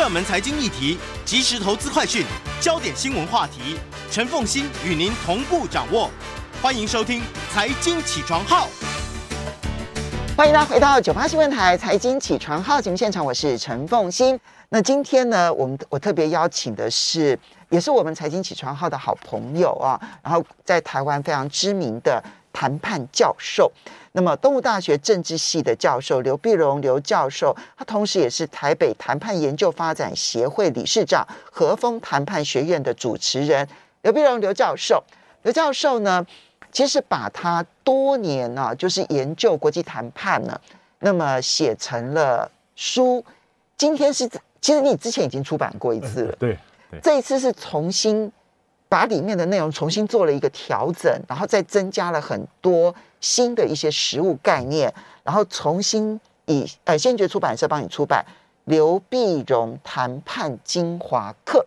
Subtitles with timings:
[0.00, 2.24] 热门财经议题、即时投资快讯、
[2.58, 3.78] 焦点新闻话题，
[4.10, 6.10] 陈凤欣与您同步掌握。
[6.62, 7.20] 欢迎收听
[7.52, 8.66] 《财经起床号》。
[10.34, 14.40] 欢迎大家回到九八新闻台《财经起床号》节目现场，我是陈凤欣。
[14.70, 17.38] 那今天呢，我们我特别邀请的是，
[17.68, 23.70] 也是我们《财经起床号》的好朋友啊，然后在台湾非常知名的谈判教授。
[24.12, 33.68] 那么，东吴大学政治系的教授刘碧荣刘教授，他同时也是台北谈判研究发展协会理事长、和风谈判学院的主持人。
[34.02, 35.04] 刘碧荣刘教授，
[35.42, 36.26] 刘教授呢，
[36.72, 40.60] 其实把他多年呢、啊，就是研究国际谈判呢，
[40.98, 43.24] 那么写成了书。
[43.76, 44.28] 今天是，
[44.60, 46.58] 其实你之前已经出版过一次了，对，
[46.90, 48.30] 对，这一次是重新
[48.90, 52.94] 把里面的内容重新做了一个调整，然后再增加了很多。
[53.22, 54.90] 新的一些实物概念，
[55.22, 58.24] 然后重新以呃先觉出版社帮你出版
[58.64, 61.58] 《刘碧荣谈判精华课》，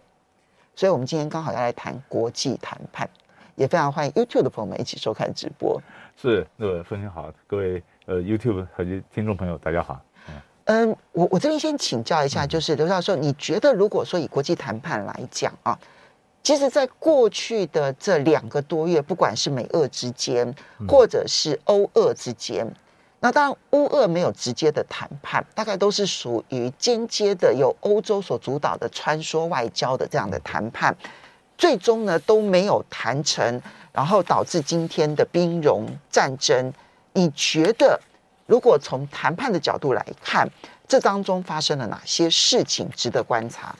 [0.75, 3.07] 所以我们今天刚好要来谈国际谈判，
[3.53, 5.79] 也非常欢迎 YouTube 的朋友们一起收看直播。
[6.19, 10.01] 是，那个分享好，各位呃 YouTube 和听众朋友大家好。
[10.65, 15.77] 嗯，嗯我我这边先请教一下，就是刘教授，你觉得如果说以国际谈判来讲啊？
[16.43, 20.53] 其实，在过去的这两个多月，不管是美俄之间，
[20.89, 22.69] 或者是欧俄之间，
[23.21, 30.93] 那当然乌俄没有直接的谈判，大概都是属于间接的，由欧洲所主导的穿梭外交的这样的谈判，
[31.57, 33.61] 最终呢都没有谈成，
[33.93, 36.73] 然后导致今天的兵戎战争。
[37.13, 37.97] 你觉得，
[38.47, 40.45] 如果从谈判的角度来看，
[40.89, 43.73] 这当中发生了哪些事情值得观察？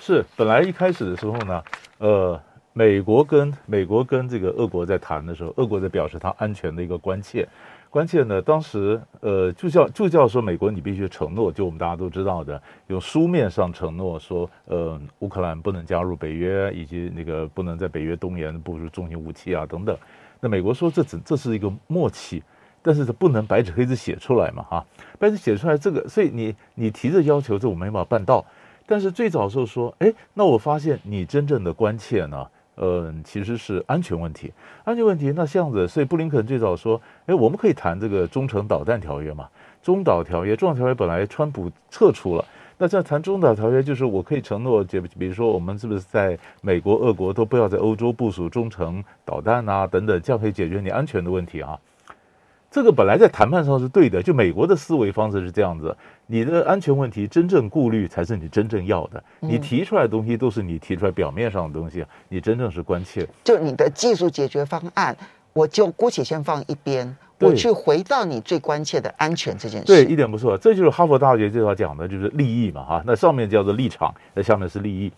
[0.00, 1.62] 是，本来一开始的时候呢，
[1.98, 2.40] 呃，
[2.72, 7.46] 美国跟美国跟这个俄国在谈的时候，俄国在表示他安全的一个关切，
[7.90, 19.94] 关切呢，当时呃就叫就叫说美国你必须承诺，就我们大家都知道的，用书面上承诺说，呃，乌克兰不能加入北约，以及那个不能在北约东沿部署重型武器啊等等。
[20.40, 22.42] 那美国说这只这是一个默契，
[22.80, 24.86] 但是这不能白纸黑字写出来嘛哈，
[25.18, 28.46] 白纸写出来这个，所以你你提着要求，这我没办法办到。
[28.90, 34.50] 但是最早的时候说，哎，那我发现你真正的关切呢，呃，其实是安全问题。
[34.82, 39.46] 安全问题，那这样子，所以布林肯最早说，哎，我们可以谈这个中程导弹条约嘛？
[39.82, 42.44] 中导条约，中导条约本来川普撤出了，
[42.78, 51.78] 那这样谈中导条约，就是我可以承诺，就比如说我们是不是在美国、俄国都不要在欧洲部署中程导弹啊，等等，这样可以解决你安全的问题啊。
[52.70, 55.96] 这个本来在谈判上是对的，就美国的思维方式是这样子，
[56.26, 63.26] 你的安全问题真正顾虑才是你真正要的，你提出来的东西都是你提出来表面上的东西，你真正是关切。
[63.42, 65.16] 就你的技术解决方案，
[65.54, 69.86] 我就姑且先放一边，我去回到你最关切的安全这件事。
[69.86, 75.10] 对，一点不错，这就是哈佛大学最早讲的，就是利益嘛，哈，那上面叫做立场，那下面是利益。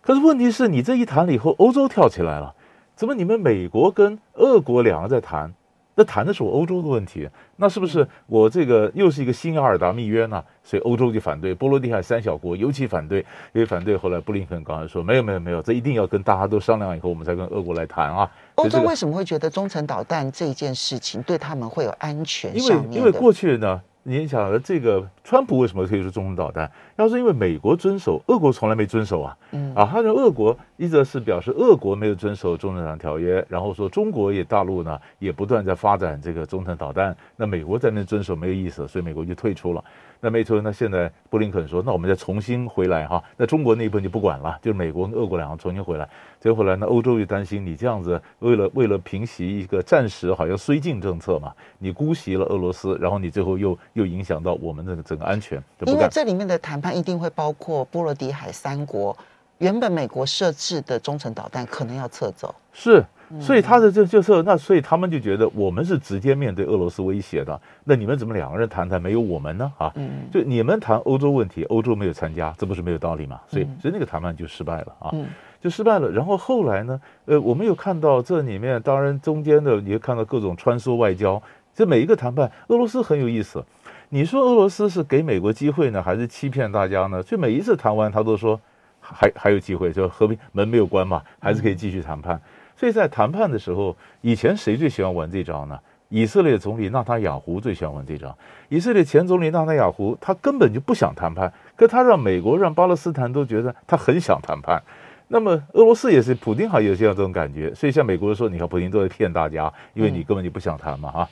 [0.00, 2.54] 可是问题是你这一谈了以后，欧洲跳起来了，
[2.94, 5.52] 怎么你们美国跟俄国两个在谈？
[5.98, 10.40] 那谈的是我欧洲的问题，那是不是我这个又是一个新阿尔达密约呢？
[10.62, 13.18] 所以欧洲就反对，波罗的海三小国尤其反对，
[13.52, 13.96] 因为反对。
[13.96, 18.30] 后来布林肯刚才说没有没有没有，这一定要跟大家都商量以后，我们才跟俄国来谈啊。
[18.54, 22.56] 欧洲为什么会觉得中程导弹这件事情对他们会有安全？
[22.56, 23.82] 因为因为过去呢。
[24.04, 26.72] 你想，这个川普为什么推出中程导弹？
[26.96, 29.36] 要是因为美国遵守，俄国从来没遵守啊。
[29.50, 39.84] 嗯啊，他说俄国一则是表示俄国没有遵守中程导弹条约，然后说中国也大陆呢也不断在发展这个中程导弹，那美国在那遵守没有意思，所以美国就退出了。
[40.20, 43.22] 那没错，那现在布林肯说，那我们再重新回来哈。
[43.36, 46.08] 那中国那一部分就不管了，就是美国跟俄国两个重新回来。
[46.40, 55.62] 结果回来，那欧洲就担心你这样子，为了为了平息一个暂时好像绥靖政策嘛，你姑息了俄罗斯，然后你最后又又影响到我们的整个安全。
[55.86, 59.16] 因为这里面的谈判一定会包括波罗的海三国，
[59.58, 62.54] 原本美国设置的中程导弹可能要撤走。
[62.72, 63.04] 是。
[63.38, 67.60] 所以他的这就是那，所以他们就觉得我们是直接面对俄罗斯威胁的。
[67.84, 69.70] 那你们怎么两个人谈谈没有我们呢？
[69.76, 69.92] 啊，
[70.32, 73.38] 就你们谈欧洲问题，欧洲没有参加，这不是没有道理吗？
[73.46, 75.12] 所以，所以那个谈判就失败了啊，
[75.60, 76.10] 就失败了。
[76.10, 81.42] 然后后来呢，呃，我们又看到这里面，当然中间的你会看到各种穿梭外交。
[81.74, 83.62] 这每一个谈判，俄罗斯很有意思。
[84.10, 87.22] 你说俄罗斯是给美国机会呢，还是欺骗大家呢？
[87.22, 88.58] 就每一次谈完，他都说
[89.00, 92.40] 还还有机会，就和平门没有关嘛，还是可以继续谈判。
[92.74, 95.78] 所以在谈判的时候，以前谁最喜欢玩这招呢？
[96.08, 98.34] 以色列总理纳塔雅胡最喜欢玩这招。
[98.70, 104.82] 以色列前总理纳塔雅胡，他根本就不想谈判，可他让美国、让巴勒斯坦都觉得他很想谈判。
[105.26, 107.74] 那么俄罗斯也是，普京好像有这样这种感觉。
[107.74, 111.28] 所以像美国说，你看普京都在骗大家，因为你根本就不想谈嘛，哈。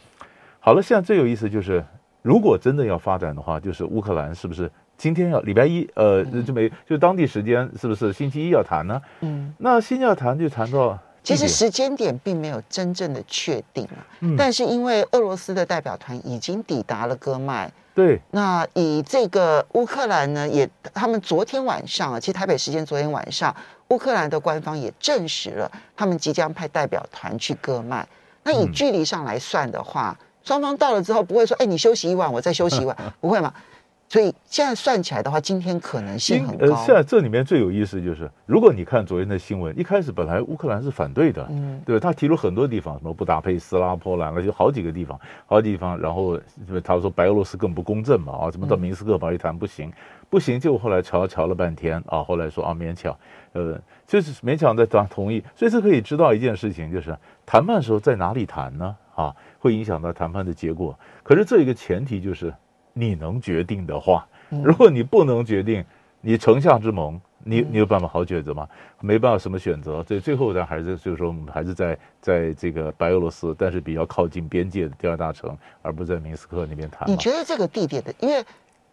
[0.60, 1.82] 好了，现在最有意思就是，
[2.26, 4.68] 如果真的要发展的话，就是乌克兰是不是
[4.98, 9.00] 今天要礼拜一，呃，就没就当地时间是不是星期一要谈呢？
[9.20, 23.54] 嗯，那星期要谈就谈到，其实时间点并没有真正的确定了，嗯，但是因为俄罗斯的代表团已经抵达了戈麦，对，那以这个乌克兰呢，也他们昨天晚上啊，其实台北时间昨天晚上，
[23.90, 28.04] 乌克兰的官方也证实了，他们即将派代表团去戈麦。
[28.42, 33.52] 那以距离上来算的话，嗯、双方到了之后不会说，哎，你休息一晚，我再休息一晚， 不会吗？
[34.08, 36.66] 所以现在算起来的话，今天可能性很高。
[36.66, 45.98] 呃，现在这里面最有意思就是，如果你看昨天的新闻，一开始本来乌克兰是反对的，嗯，对，他提出很多地方，什么布达佩斯、拉波兰，那就好几个地方，好几个地方。
[46.00, 46.38] 然后
[46.84, 49.92] 他说白俄罗斯更不公正嘛，啊，怎么到明斯克堡一谈不行，
[50.30, 53.12] 不行，就后来瞧瞧了半天啊，后来说啊勉强，
[53.54, 53.76] 呃，
[54.06, 55.42] 就是勉强在同同意。
[55.56, 57.12] 所以这可以知道一件事情，就是
[57.44, 58.94] 谈判时候在哪里谈呢？
[59.16, 60.96] 啊，会影响到谈判的结果。
[61.24, 62.54] 可是这一个前提就是。
[62.98, 65.84] 你能决定的话，如果你不能决定，
[66.22, 68.66] 你城下之盟，你你有办法好抉择吗？
[69.02, 70.02] 没办法，什么选择？
[70.04, 77.06] 所以最后呢，还是就是说，我们还是在在这个白俄罗斯，但是比较靠近边界的第二大城，而不是在明斯克那边谈。
[77.06, 78.14] 你觉得这个地点的？
[78.18, 78.42] 因为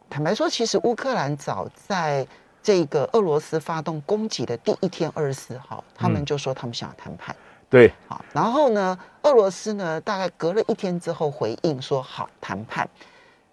[0.09, 2.27] 坦白说，其实乌克兰早在
[2.61, 7.33] 这个俄罗斯发动攻击的第一天，二十四号，他们就说他们想要谈判。
[7.73, 12.87] 对，好，然后呢，俄罗斯呢，大概隔了一天之后回应说好谈判。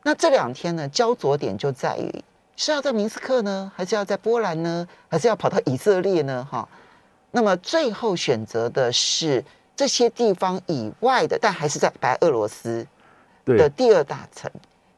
[0.03, 2.23] 那这两天呢，焦灼点就在于
[2.55, 6.47] 是要在明斯克呢，还是要在波兰呢，还是要跑到以色列呢？
[6.51, 6.69] 哈，
[7.31, 9.43] 那么最后选择的是
[9.75, 12.87] 这些地方以外的，但还是在白俄罗斯
[13.47, 14.51] 的第二大城。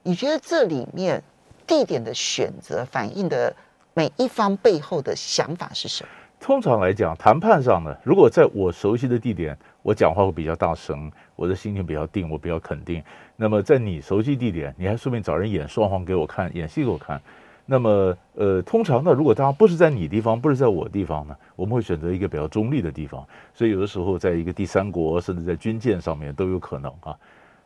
[0.02, 1.22] 你觉得这里面
[1.64, 3.54] 地点的选择反映的
[3.94, 6.10] 每一方背后的想法是什么？
[6.42, 13.00] 通常来讲，谈判上呢，如果在我熟悉的地点，我讲话会比较大声，我的心情比较定，我比较肯定。
[13.36, 17.22] 那么在你熟悉地点，你还顺便找人演双簧给我看，演戏给我看。
[17.64, 23.24] 那么，呃，通常呢，如果大家不是在你地方，不是在我地方呢，我们会选择一个比较中立的地方。
[23.54, 27.16] 所以有的时候，在一个第三国，甚至在军舰上面都有可能啊。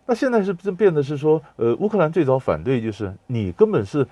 [0.05, 4.07] 那现在是变得是说，呃，乌克兰最早反对就是你根本是。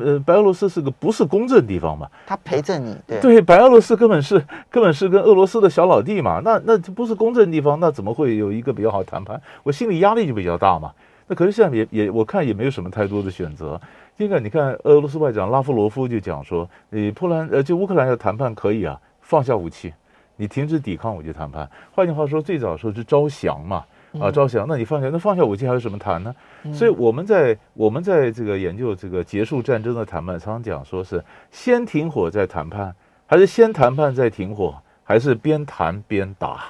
[0.00, 2.08] 呃，白俄罗斯是个不是公正地方嘛？
[2.26, 4.34] 他陪着你，对对，白俄罗斯根本是
[4.70, 9.40] 根本是跟俄罗斯的小老弟嘛，那那不是公正地方，那怎么会有一个比较好谈判？
[9.62, 10.92] 我心里压力就比较大嘛。
[11.26, 13.80] 那可是现在也也我看也没有什么太多的选择。
[14.16, 19.94] 这个你看，俄罗斯外长拉夫罗夫就讲说，你波兰呃，就乌克兰要谈判可以啊，放下武器，
[20.36, 21.70] 你停止抵抗我就谈判。
[21.94, 23.84] 换句话说，最早说是招降嘛。
[24.20, 26.34] 啊，招降，那你放下，那放下武器还有什么谈呢？
[26.72, 32.94] 所以我们在我们在这个研究这个结束战争的谈判，常常讲说是先停火再谈判，
[33.26, 34.74] 还是先谈判再停火，
[35.04, 36.66] 还是边谈边打？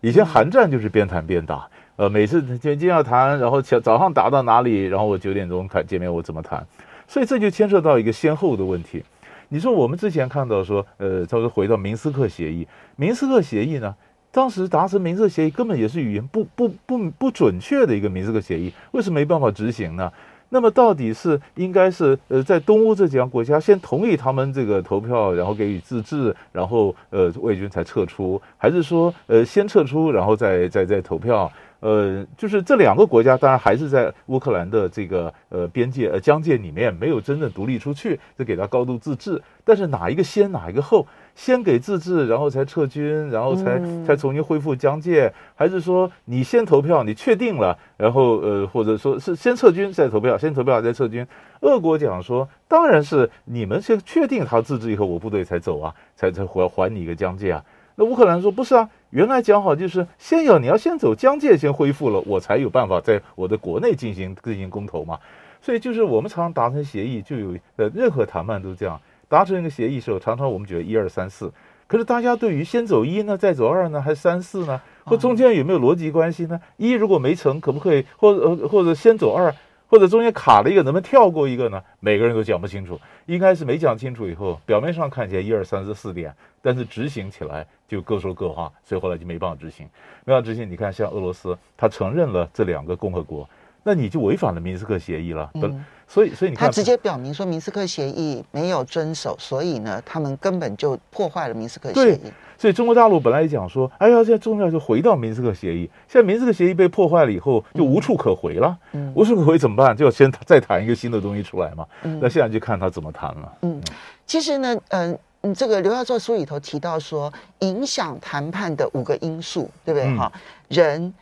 [0.00, 6.66] 以前韩战就是边谈边打，呃，每次今天要谈，然后早上打到哪里，然后我九点钟看见面，我怎么谈？
[7.06, 9.04] 所以这就牵涉到一个先后的问题。
[9.52, 12.66] 你说我们之前看到说，呃，他说回到明斯克协议，
[12.96, 13.94] 明斯克协议呢？
[14.32, 20.12] 当时达成民事协议根本也是语言不不不不准确的一个明斯克协议，为什么没办法执行呢？
[20.52, 31.50] 那么到底是应该是呃在东欧这几个国家先同意他们这个投票，然后给予自治，然后呃魏军才撤出，还是说呃先撤出，然后再再再投票？
[31.78, 39.40] 呃，就是这两个国家，当然还是在乌克兰的这个呃边界呃疆界里面，没有真正独立出去，就给他高度自治。
[39.64, 41.06] 但是哪一个先，哪一个后？
[41.40, 51.26] 先给自治，然后才撤军，然后才才重新恢复疆界，还是说你先投票，你确定了，然后呃，或者说是先撤军再投票，先投票再撤军？
[51.60, 57.64] 俄国讲说，当然是你们先确定他自治以后，我部队才走啊，才才还还你一个疆界啊。
[57.94, 65.18] 那乌克兰说不是啊，原来讲好就是先要你要先走疆界，先恢复了，我才有办法在我的国内进行进行公投嘛。
[65.62, 71.52] 所以就是我们常常达成协议，就有呃任何谈判都这样，达成一个协议的时候，常常我们觉得一二三四，
[71.86, 74.80] 可是大家对于先走一呢，再走二呢，还是三四呢？
[75.04, 76.60] 或中间有没有逻辑关系呢？
[76.76, 79.54] 一如果没成，可不可以或者呃或者先走二？
[79.86, 81.82] 或者中间卡了一个，能不能跳过一个呢？
[81.98, 86.32] 每个人都讲不清楚，应该是没讲清楚以后，表面上看起来一二三四四点，
[86.62, 89.84] 但是执行起来就各说各话，所以后来就没办法执行。
[90.24, 93.48] 没办法执行，你看像俄罗斯，他承认了这两个共和国，
[93.82, 95.50] 那你就违反了明斯克协议了。
[95.54, 102.32] 嗯，所以所以你看，他直接表明说明斯克协议没有遵守，所以呢，他们根本就破坏了明斯克协议。
[102.58, 105.88] 所以中国大陆本来也讲说，哎呀，现在重要就回到明斯克协议。
[106.06, 108.76] 现在明斯克协议被破坏了以后，就无处可回了。
[108.92, 109.96] 嗯， 无处可回怎么办？
[109.96, 111.86] 就要先再谈一个新的东西出来嘛。
[112.02, 113.52] 嗯，那现在就看他怎么谈了。
[113.62, 113.80] 嗯，
[114.26, 120.14] 其实呢，嗯、呃，这个刘教授书里头提到说，影响谈判的五个因素，对不对？
[120.14, 121.14] 哈、嗯，人，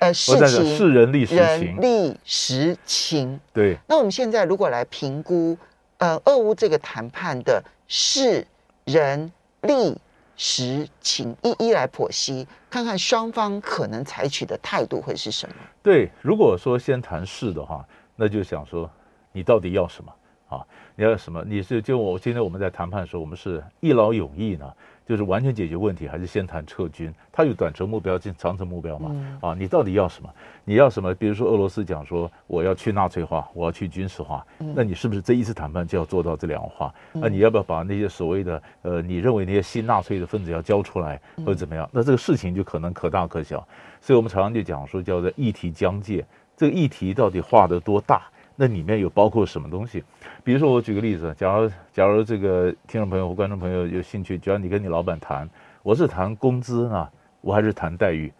[0.00, 3.40] 呃，事情，事人力时情，人情。
[3.52, 3.76] 对。
[3.86, 5.56] 那我们现在如果来评估
[5.98, 8.46] 呃，俄乌这个谈判的事、
[8.84, 9.30] 人、
[9.60, 9.94] 力、
[10.36, 15.54] 时、情一一来剖析，看看双方可能采取的态度会是什么？
[15.82, 18.90] 对，如果说先谈事的话，那就想说
[19.32, 20.10] 你到底要什么
[20.48, 20.64] 啊？
[20.96, 21.44] 你要什么？
[21.46, 24.72] 你是就我今天我们在谈判的时候，我们是一劳永逸呢？
[25.06, 27.12] 就是完全解决问题，还是先谈撤军？
[27.32, 29.10] 他有短程目标、进长程目标嘛？
[29.12, 30.30] 嗯、啊，你到底要什么？
[30.64, 31.12] 你要什么？
[31.14, 36.94] 比如说俄罗斯讲说我要去纳粹化，我要去军事化，嗯、那你是不是这一次谈判就要做到这两化？
[37.12, 41.88] 那、你要不要把那些所谓的呃，你认为那些新纳粹的分子要交出来，或者怎么样？
[41.92, 43.66] 那这个事情就可能可大可小。
[44.00, 46.24] 所以我们常常就讲说叫做议题疆界，
[46.56, 48.22] 这个议题到底画得多大？
[48.60, 50.04] 那里面有包括什么东西？
[50.44, 55.48] 比如说，我举个例子，假如假如这个听众朋友或观众朋友有兴趣，只要你跟你老板谈，
[55.82, 58.30] 我是谈工资啊，我还是谈待遇？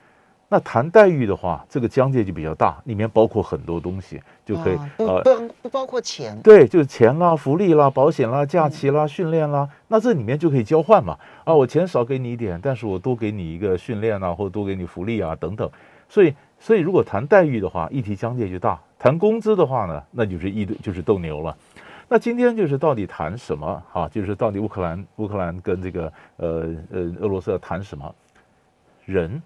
[0.50, 11.16] 那谈待遇的话，这个疆界就比较大，里面包括很多东西，就可以呃，不不包括钱，对，就是钱啦、福利啦、保险啦、假期啦、训练啦，那这里面就可以交换嘛。
[11.44, 15.70] 啊，我钱少给你一点，但是我多给你一个训练啊，或者多给你福利啊等等。
[16.10, 18.78] 所以，所以如果谈待遇的话，议题疆界就大。
[19.00, 21.56] 谈工资的话呢，那就是一对就是斗牛了。
[22.06, 23.82] 那今天就是到底谈什么？
[23.90, 28.14] 哈，就是到底乌克兰乌克兰跟这个呃呃俄罗斯要谈什么？
[29.06, 29.42] 人。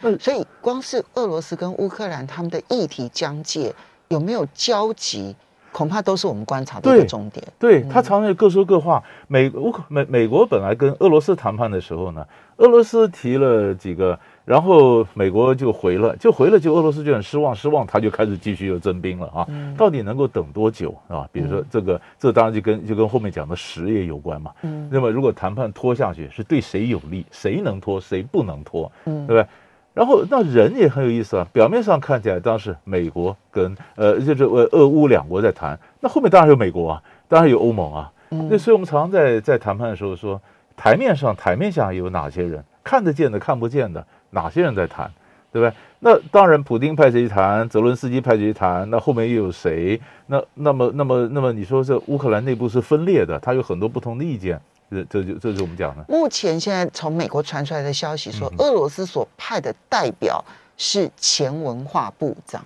[0.00, 3.74] 嗯所以光是俄罗斯跟乌克兰他们的议题疆界
[4.08, 5.36] 有没有交集，
[5.70, 7.46] 恐怕都是我们观察的一个重点。
[7.58, 9.02] 对，对他常常各说各话。
[9.28, 14.18] 美乌克美美国本来跟俄罗斯谈判的时候呢，俄罗斯提了几个。
[14.44, 19.46] 然后美国就回了，就回了，就俄罗斯就很失望，失望他就开始继续又征兵了啊！
[19.48, 21.26] 嗯、到底能够等多久啊？
[21.32, 24.52] 比如说这个，嗯、这当然就跟就跟后面讲的实业有关嘛。
[24.60, 24.86] 嗯。
[24.92, 27.24] 那么如果谈判拖下去，是对谁有利？
[27.30, 27.98] 谁能拖？
[27.98, 28.92] 谁不能拖？
[29.06, 29.46] 嗯，对不对？
[29.94, 31.46] 然后那人也很有意思啊。
[31.50, 38.12] 表面上看起来当时美国跟呃就是俄俄乌两国在谈，那后面当然有美国啊，当然有欧盟啊。
[38.28, 38.46] 嗯。
[38.50, 40.38] 那所以我们常常在在谈判的时候说，
[40.76, 42.62] 台面上台面下有哪些人？
[42.82, 44.06] 看得见的，看不见的。
[44.34, 45.10] 哪些人在谈，
[45.50, 45.74] 对不对？
[46.00, 49.98] 那当然，普丁派谁去谈，泽伦斯基派谁去谈，那后面又有谁？
[50.26, 54.60] 那那么那么那么，你说这乌克兰内部是分裂的，他有很多不同的意见，
[54.90, 56.04] 这这就这就是我们讲的。
[56.08, 60.44] 目前现在从美国传出来的消息说，俄罗斯所派的代表
[60.76, 62.62] 是前文化部长。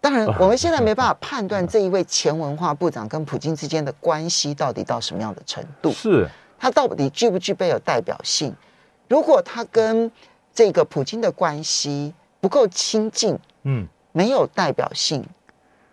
[0.00, 6.26] 当然，我们现在没办法判断这一位前文化部长跟普京之间的关系到底到什么样的程度，是
[6.58, 8.52] 他到底具不具备有代表性？
[9.08, 10.10] 如果他跟
[10.52, 15.24] 这个普京的关系不够亲近，嗯，没有代表性，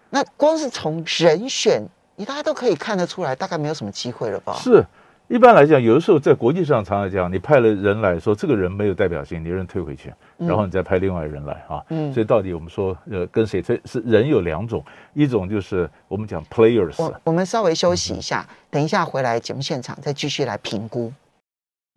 [0.09, 1.83] 那光是从人选，
[2.15, 4.53] 你大家都可以看得出来，大概没有什么机会了吧？
[4.53, 4.85] 是，
[5.27, 11.83] 一般来讲，有的时候在国际上常常讲，你派了人来说，这个人没有代表性，你人退回去，然后你再派另外人来啊。
[11.89, 14.83] 嗯，所以到底我们说，呃，跟谁推是人有两种，
[15.13, 16.95] 一种就是我们讲 players。
[16.97, 21.11] 我我们稍微休息一下，嗯、等一下回来节目现场再继续来评估。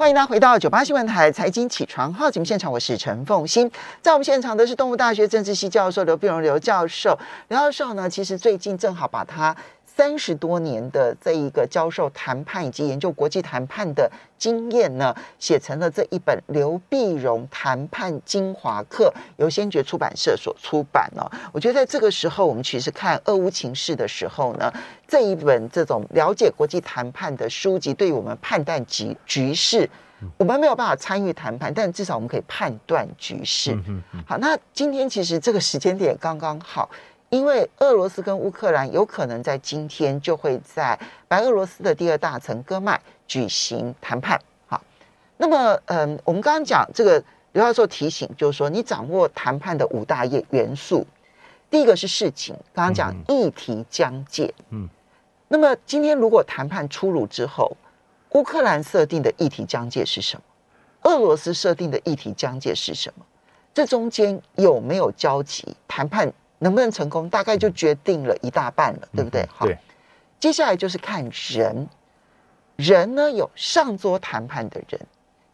[0.00, 3.70] 欢迎大家回到九八新闻台财经起床号节目现场，我是陈凤欣。
[4.00, 7.18] 在我们现场的是动物大学政治系教授刘碧荣刘教授。
[7.48, 9.54] 刘教授呢，其实最近正好把他
[10.00, 21.30] 三十多年的这一个教授谈判以及研究国际谈判的经验呢，写成了这一本《刘碧荣谈判精华课》，由先觉出版社所出版哦。
[21.52, 24.72] 我觉得在这个时候，我们其实看俄乌情势的时候呢，
[25.06, 29.86] 这一本这种了解国际谈判的书籍，对于我们判断局局势，
[30.38, 33.78] 我们没有办法参与谈判，但至少我们可以判断局势。
[34.26, 36.88] 好，那今天其实这个时间点刚刚好。
[37.30, 44.40] 因为俄罗斯跟乌克兰有可能在今天就会在白俄罗斯的第二大城戈麦举行谈判。
[44.66, 44.82] 好，
[45.36, 47.22] 那么嗯，我们刚刚讲这个
[47.52, 51.06] 刘教授提醒，就是说你掌握谈判的五大业元素，
[51.70, 54.52] 第一个是事情，刚刚讲议题疆界。
[54.70, 54.88] 嗯，
[55.46, 57.76] 那么今天如果谈判出炉之后，
[58.30, 60.42] 乌克兰设定的议题疆界是什么？
[61.02, 63.24] 俄罗斯设定的议题疆界是什么？
[63.72, 65.76] 这中间有没有交集？
[65.86, 66.32] 谈判？
[66.60, 69.44] 能不能成功，大概就决定了一大半了，对不对？
[69.50, 69.66] 好，
[70.38, 71.88] 接下来就是看人，
[72.76, 75.00] 人呢，有上桌谈判的人，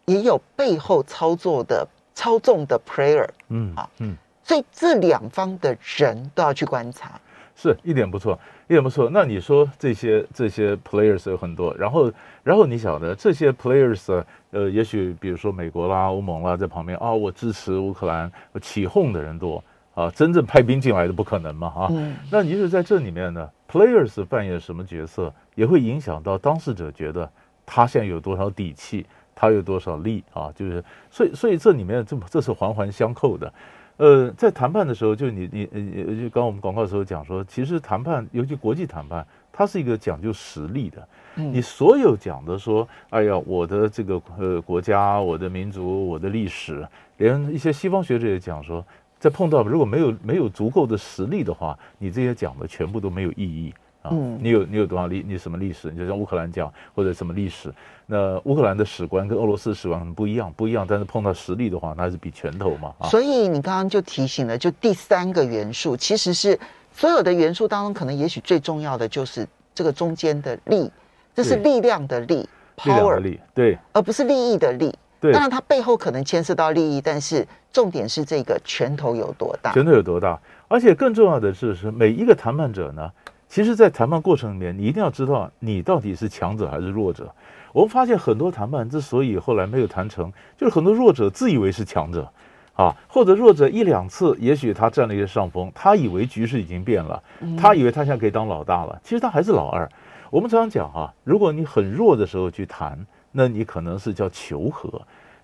[0.04, 7.20] 也有背后操作的操纵的 player，嗯啊，嗯，所以这两方的人都要去观察，
[7.54, 9.08] 是一点不错，一点不错。
[9.12, 19.62] 那你说这些这些 players 有很多，然后然后你晓得这些 players，呃，也许比如说美国啦、欧盟啦在旁边啊，我支持乌克兰，起哄的人多。
[19.96, 21.68] 啊，真正派兵进来的不可能嘛？
[21.68, 27.28] 啊，嗯、那你是在这里面呢？Players 扮演什么角色，也会影响到当事者觉得
[27.64, 30.52] 他现在有多少底气，他有多少力啊？
[30.54, 33.50] 就是，所以，所以这里面这这是环环相扣的。
[33.96, 41.08] 呃，在谈判的时候，就你你你，就刚刚我们广告的时候讲说，其实谈判，尤其国际谈判，它是一个讲究实力的。
[41.36, 46.86] 嗯、你所有讲的说，哎呀，我的这个呃国家、我的民族、我的历史，
[47.16, 48.84] 连一些西方学者也讲说，
[49.18, 53.74] 在碰到如果没有没有足够的实力的话，你这些讲的全部都没有意义。
[54.08, 55.24] 嗯，你有你有多少历？
[55.26, 55.90] 你什么历史？
[55.90, 57.74] 你就像乌克兰讲或者什么历史？
[58.06, 60.86] 那乌克兰的史观跟俄罗斯史观很不一样，不一样。
[60.88, 62.94] 但是碰到实力的话，那还是比拳头嘛。
[63.04, 66.56] 所以你刚刚就提醒了，就第三个元素，其实是
[66.92, 69.44] 所有的元素当中，可能也许最重要的就是
[69.74, 70.88] 这个中间的力，
[71.34, 74.94] 这是力量的力，power 力，力，对，而不是利益的利。
[75.26, 80.38] 对，当然它背后可能牵涉到利益，但是重点是这个拳头有多大，拳头有多大。
[80.68, 83.10] 而且更重要的是，是每一个谈判者呢。
[83.48, 87.32] 其实，在谈判过程里面，你一定要知道你到底是强者还是弱者。
[87.72, 92.28] 我们发现很多谈判之所以后来没有谈成，就是很多弱者自以为是强者，
[92.74, 97.22] 啊，或者弱者一两次，也许他占了一些上风，他以为局势已经变了，
[97.56, 99.88] 他以为他现在可以当老大了，其实他还是老二。
[100.28, 102.98] 我们常常讲哈，如果你很弱的时候去谈，
[103.32, 104.88] 那你可能是叫求和；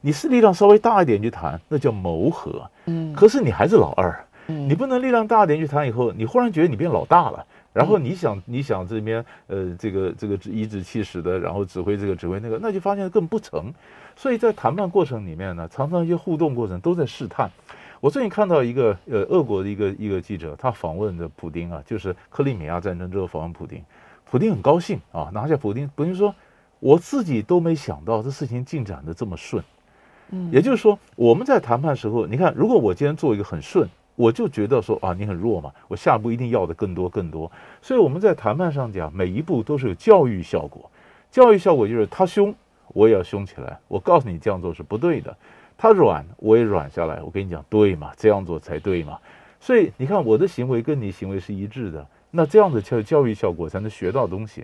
[0.01, 2.69] 你是力量稍微大一点去谈，那叫谋和。
[2.87, 7.47] 嗯，可是你还是老二，你不能力量大一点去谈以后，你忽然觉得你变老大了。
[7.73, 13.73] 然后你想，你想这边呃，这个这个颐指气使的，然后指挥这个指挥那个，那就发现更不成。
[14.15, 17.51] 所以在谈判过程里面呢，常常一些互动过程都在试探。
[17.99, 23.83] 我最近看到一个呃，俄国的一个一个记者，他访问的普丁啊，就是克里米亚战争之后访问普丁，
[24.29, 26.35] 普丁很高兴啊，拿下普丁，普丁说，
[26.83, 29.63] 我自己都没想到这事情进展得这么顺。
[30.31, 33.89] 嗯，也就是说我们在谈判时候，你看，如果我今天做一个很顺。
[34.15, 37.51] 我就觉得说啊，你很弱嘛，我下一步一定要的更多更多。
[37.81, 40.89] 所以我们在谈判上讲，每一步都是有教育效果。
[41.31, 42.55] 教育效果就是他凶，
[42.89, 43.79] 我也要凶起来。
[43.89, 45.35] 我告诉你这样做是不对的。
[45.79, 47.23] 他软，我也软下来。
[47.23, 49.19] 我跟你讲，对嘛，这样做才对嘛。
[49.59, 54.63] 所以你看，我的行为跟你行为是一致的，那这样的教教育效果才能学到东西。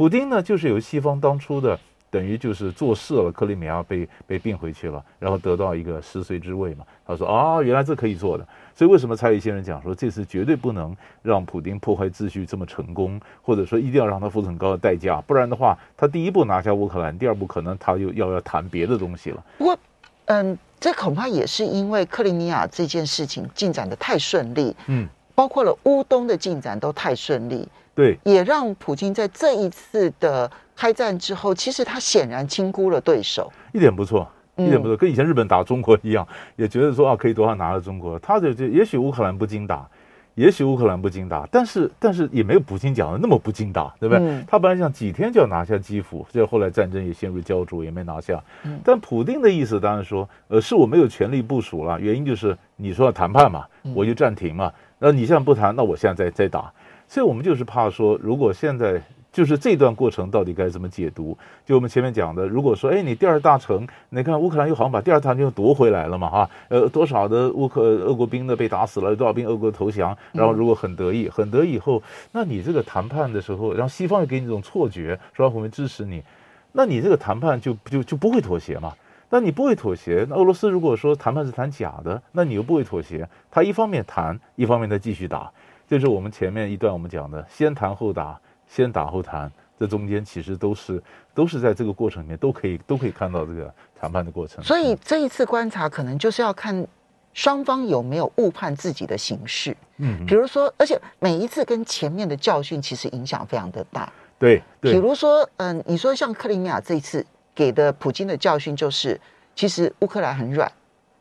[0.00, 1.78] 普丁呢，就是由西方当初的。
[2.10, 6.84] 等于就是做事了，克里米亚被被并回去了，然后得到一个十岁之位嘛。
[7.06, 19.44] 他说啊，原来这可以做的，所以为什么才有一些人讲说这次绝对不能让普丁破坏秩序这么成功，或者说一定要让他付出很高的代价，不然的话，他第一步拿下乌克兰，第二步可能他又要要谈别的东西了。
[19.58, 19.78] 不过，
[20.24, 27.68] 嗯，这恐怕也是因为克里米亚这件事情进展的太顺利，嗯，包括了乌东的进展都太顺利。
[28.00, 39.86] 对，也让普京在这一次的开战之后，其实他显然轻估了对手，一点不错，一点不错，跟以前日本打中国一样，也觉得说啊可以多少拿了中国，他就就也许乌克兰不经打，
[40.34, 44.24] 也许乌克兰不经打，但是但是也没有普京讲的那么不经打，对不对？
[44.24, 48.42] 嗯、他本来想几天就要拿下基辅，结果后来战争也陷入胶着，也没拿下。
[48.82, 56.72] 但普丁的意思当然说，呃，是我没有权力部署了，原因就是你说要谈判嘛，我就暂停嘛，那你现在不谈，那我现在再再打。
[57.10, 61.36] 所以我们就是怕说，如果现在就是这段过程到底该怎么解读？
[61.66, 76.22] 就我们前面讲的，如果说，哎，你第二大城，你看乌克兰又好像把第二大城又夺回来了嘛，哈，呃，多少的乌克俄国兵呢被打死了，多少兵俄国投降，然后如果很得意，很得意以后，那你这个谈判的时候，然后西方又给你这种错觉，说我们支持你，
[76.70, 78.92] 那你这个谈判就就就不会妥协嘛？
[79.30, 85.50] 那你不会妥协，那俄罗斯如果说谈判是谈假的，那你又不会妥协，他一方面谈，一方面他继续打。
[85.90, 91.02] 就是我们前面一段我们讲的，先谈后打，先打后谈，这中间其实都是
[91.34, 94.62] 都是在这个过程里面都可以都可以看到这个谈判的过程。
[94.62, 96.86] 所以这一次观察可能就是要看
[97.32, 99.76] 双方有没有误判自己的形势。
[99.96, 104.12] 嗯，比如说，而且每一次跟前面的教训其实影响非常的大。
[104.38, 104.92] 对，对。
[104.92, 109.20] 比如说，嗯，你说像克里米亚这一次给的普京的教训就是，
[109.56, 110.70] 其实乌克兰很软，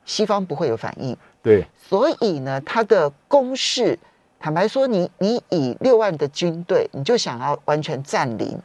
[0.06, 1.18] 西方不会有反应。
[1.42, 1.66] 对。
[1.76, 3.98] 所以呢，他的攻势。
[4.40, 8.58] 坦白说你，你你以六万的军队，你就想要完全占领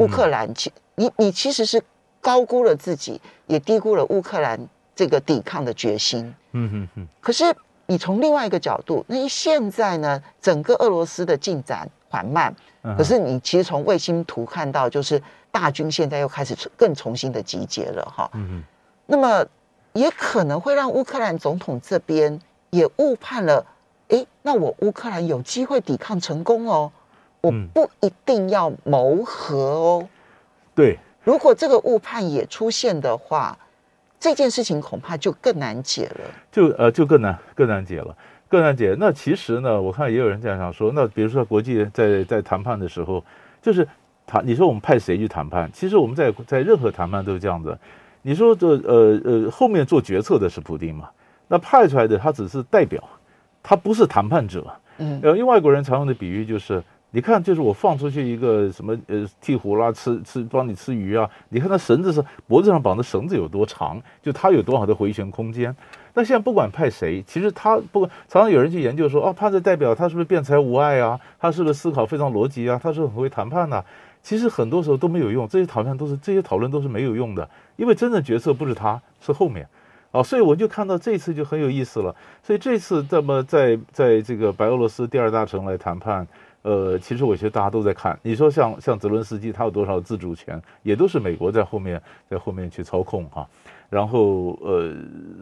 [0.00, 1.80] 乌克兰，其你你其实是
[2.20, 4.58] 高估了自己，也低估了乌克兰
[4.94, 6.34] 这个抵抗的决心。
[6.52, 7.08] 嗯哼哼。
[7.20, 7.44] 可是
[7.86, 12.54] 你从另外一个角度，那现在呢，整个俄罗斯的进展缓慢，
[12.96, 18.28] 可是你其实从卫星图看到，就是大军现在又开始更重新的集结了哈。
[18.34, 18.64] 嗯嗯。
[19.06, 19.46] 那么
[19.92, 22.36] 也可能会让乌克兰总统这边
[22.70, 23.64] 也误判了。
[24.10, 26.92] 诶，那我乌克兰有机会抵抗成功哦，
[27.40, 30.08] 我不一定要谋和哦。
[30.74, 33.56] 对，如果这个误判也出现的话，
[34.18, 36.20] 这件事情恐怕就更难解了。
[36.50, 38.16] 就呃，就更难更难解了，
[38.48, 38.96] 更难解。
[38.98, 43.24] 那其实呢，我看也有人这样想说，那比如说国际在在谈判的时候，
[43.62, 43.86] 就是
[44.26, 45.70] 谈，你说我们派谁去谈判？
[45.72, 47.78] 其实我们在在任何谈判都是这样子。
[48.22, 51.08] 你说这呃呃，后面做决策的是普丁嘛？
[51.46, 53.02] 那派出来的他只是代表。
[53.62, 54.66] 他不是谈判者，
[54.98, 65.74] 嗯，呃，因为外国人常用的比喻就是，你看，就是我放出去一个什么呃鹈鹕啦，吃吃帮你吃鱼啊，你看他绳子是脖子上绑的绳子有多长，就他有多少的回旋空间。
[66.14, 71.18] 那现在不管派谁，其实他不管常常有人去研究说，哦，他的代表他是不是辩才无碍啊？
[71.38, 72.80] 他是不是思考非常逻辑啊？
[72.82, 73.84] 他是很会谈判呐、啊？
[74.22, 79.66] 其实很多时候都没有用，这些讨论都是这些讨论都是没有用的，因为真正决策不是他，是后面。
[80.12, 82.14] 哦，所以我就看到这次就很有意思了。
[82.42, 86.26] 所以这次这么在在这个白俄罗斯第二大城来谈判，
[86.62, 88.18] 呃，其实我觉得大家都在看。
[88.22, 93.46] 你说像像泽伦斯基他有多少自主权，也都是美国在后面在后面去操控哈、啊。
[93.88, 94.92] 然后呃，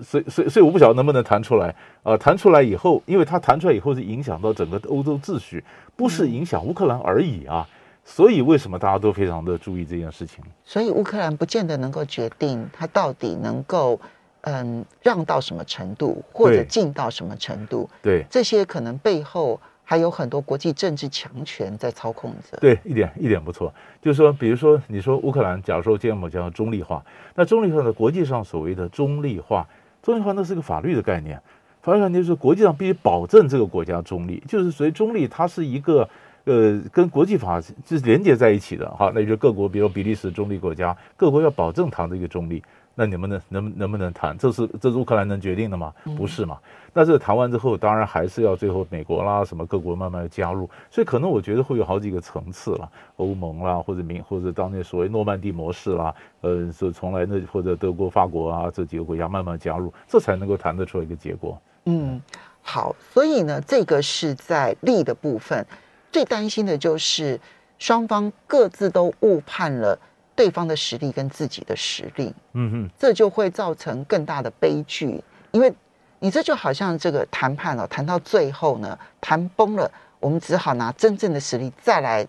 [0.03, 2.15] 所以所以所以我不晓得能不能谈出来啊？
[2.17, 5.65] 谈出来以后，因为他谈出来以后是影响到整个欧洲秩序，
[5.97, 7.67] 不是影响乌克兰而已啊。
[8.05, 10.45] 所以为什么大家都非常的注意这件事情？
[10.65, 13.99] 所以乌克兰不见得能够决定他到底能够。
[14.43, 17.89] 嗯，让到什么程度，或者进到什么程度？
[18.01, 22.57] 对，这些可能背后还有很多国际政治强权在操控着。
[22.59, 23.73] 对，一点一点不错。
[24.01, 29.67] 就是说，比如说，你说乌克兰，假如说今天我们讲中立化，那中立化的国际上所谓的中立化，
[30.03, 31.41] 中立化那是个法律的概念，
[31.83, 36.09] 法律概念就是国际上必须保证这个国家中立，就是所以中立，它是一个
[36.45, 38.89] 呃跟国际法是连接在一起的。
[38.91, 42.63] 哈，那就是各国，比如比利时中立国家，各国要保证它的一个中立。
[43.01, 44.37] 那你们能能能不能谈？
[44.37, 45.95] 这是这是乌克兰能决定的吗？
[46.17, 46.59] 不是嘛？
[46.93, 50.69] 那这谈完之后，当然还是要最后美国啦，什么各国慢慢加入。
[50.91, 61.57] 所以可能我觉得会有好几个层次了，欧盟啦，或者民或者当年所谓诺曼底模式啦，呃，是从来那或者德国、法国啊这几个国家慢慢加入，这才能够谈得出一个结果。
[61.85, 62.21] 嗯，
[62.63, 65.65] 好，所以呢，这个是在利的部分，
[66.11, 67.39] 最担心的就是
[67.79, 69.97] 双方各自都误判了。
[70.39, 75.21] 对方的实力跟自己的实力，嗯哼，这就会造成更大的悲剧，
[75.51, 75.75] 因为
[76.21, 82.25] 你这就好像这个谈判哦，谈到最后呢，谈崩了，我们只好拿真正的实力再来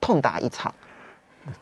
[0.00, 0.74] 痛打一场。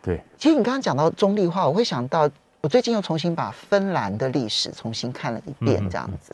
[0.01, 6.33] 对，其实你刚刚讲到中立化，我会想到我最近又重新把芬兰的历史重新看了一遍，这样子，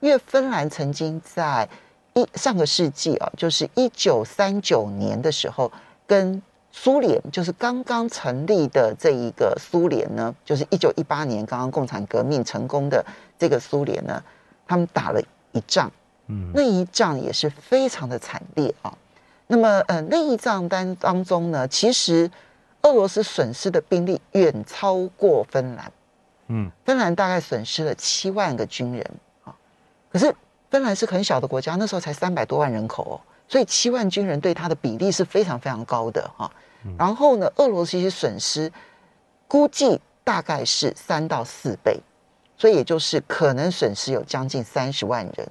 [0.00, 1.68] 因为芬兰曾经在
[2.14, 5.70] 一上个世纪啊，就是一九三九年的时候
[6.06, 6.40] 跟。
[6.74, 13.04] 苏联就是刚刚成立的这一个苏联呢，就是一九一八年刚刚共产革命成功的
[13.38, 14.22] 这个苏联呢，
[14.66, 15.20] 他们打了
[15.52, 15.92] 一仗，
[16.28, 18.96] 嗯，那一仗也是非常的惨烈啊。
[19.48, 22.30] 那么，呃，那一仗当当中呢，其实
[22.80, 25.92] 俄罗斯损失的兵力远超过芬兰，
[26.46, 29.06] 嗯，芬兰大概损失了七万个军人
[29.44, 29.54] 啊。
[30.10, 30.34] 可是
[30.70, 33.20] 芬兰是很小的国家，那时候才三百多万人口哦。
[33.52, 36.50] 所以七万军人对他的比例是非常非常高的哈，
[36.96, 38.72] 然后呢，俄罗斯一些损失
[39.46, 42.00] 估计大概是三到四倍，
[42.56, 45.46] 所以也就是可能损失有将近三十万人，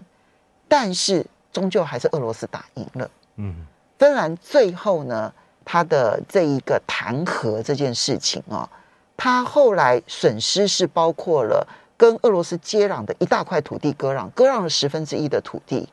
[0.68, 3.12] 但是终究还是俄罗斯打赢了。
[3.36, 3.68] 嗯，
[4.00, 5.32] 芬兰最后呢，
[5.64, 8.68] 他的这一个谈和这件事情啊，
[9.16, 15.88] 他后来损失是包括了跟俄罗斯接壤的一大块土地割让，割让了十分之一的土地。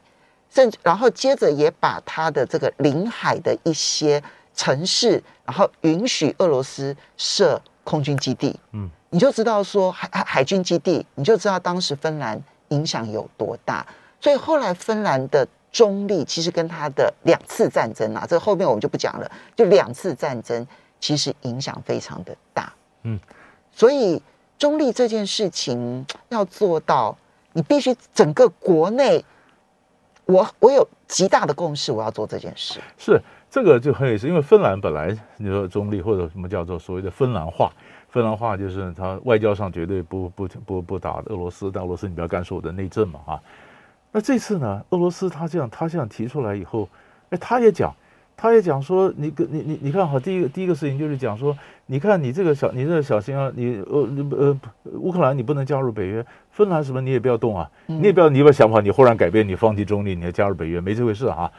[0.50, 4.22] 甚至，然后接着也把他的这个领海的一些
[4.54, 8.58] 城市，然后允许俄罗斯设空军基地。
[8.72, 13.86] 嗯，你就知道说海海海军基地，你就知道当时芬兰影响有多大。
[14.20, 19.30] 所以后来芬兰的中立，其实跟他的两次战争啊，这后面我们就不讲了。
[19.54, 20.66] 就两次战争，
[20.98, 22.72] 其实影响非常的大。
[23.02, 23.20] 嗯，
[23.70, 24.20] 所以
[24.58, 27.16] 中立这件事情要做到，
[27.52, 29.24] 你必须整个国内。
[30.28, 32.80] 我我有极大的共识，我要做这件事。
[32.98, 37.72] 是这个就很有意思，因为芬兰本来你说中立或者什么叫做所谓的芬兰化，
[38.10, 43.42] 芬兰化就是他外交上绝对不不不不打俄罗斯，但俄罗斯你不要干涉我的内政嘛哈。
[44.12, 46.88] 那这次呢，俄罗斯他这样他这样提出来以后，
[47.30, 47.92] 哎，他也讲。
[48.40, 54.60] 他也讲说，你跟你你你看哈，第一个第一个事情就是讲说，你看你这个小你这个小心啊，你呃呃
[54.92, 61.50] 乌克兰你不能加入北约，芬兰什么你也不要动啊，你也不要你把想法你忽然改变，你放弃中立，你要加入北约，没这回事啊。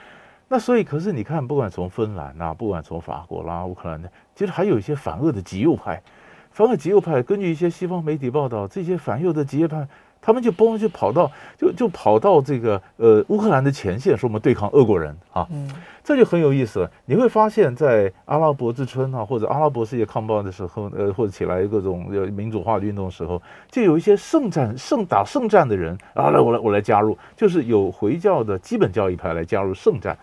[0.47, 6.01] 那所以可是你看，不管从芬兰呐，不管从法国啦，乌克兰的，其实还有一些反俄的极右派，
[6.49, 9.85] 反俄极右派，根据一些西方媒体报道，这些反右的极右派。
[10.21, 15.69] 他们就嘣就跑到就就跑到这个呃乌克兰的前线，说我们对抗俄国人啊，嗯，
[16.03, 16.91] 这就很有意思了。
[17.05, 30.17] 你会发现在阿拉伯之春啊，或者阿拉伯世界抗暴的时候，呃，或者起来各种呃民主化运动的时候，就有一些圣战圣打圣战的人啊，来我来我来加入，就是有回教的基本教义派来加入圣战。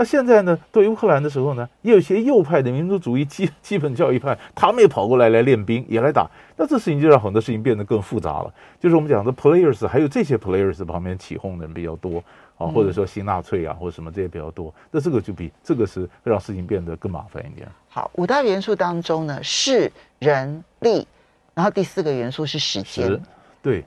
[0.00, 6.26] 那现在呢，对乌克兰的时候呢，也有一些右派的民族主义基 基本教义派，他们也跑过来来练兵，也来打。
[6.56, 8.50] 那这事情就让很多事情变得更复杂了。
[8.80, 12.16] 就是我们讲的 players，还有这些 players 旁边起哄的人比较多
[12.56, 14.72] 啊，或者说新纳粹啊，或者什么这些比较多。
[14.90, 17.68] 那这个就比这个是会让事情变得更麻烦一点。
[17.90, 21.06] 好，五大元素当中呢，是、人、力，
[21.52, 23.20] 然后第四个元素是时间。
[23.60, 23.84] 对，